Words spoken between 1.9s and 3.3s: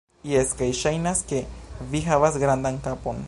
vi havas grandan kapon